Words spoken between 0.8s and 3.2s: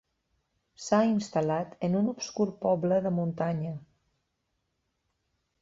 S'ha instal·lat en un obscur poble de